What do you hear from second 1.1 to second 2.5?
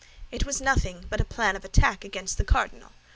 but a plan of attack against the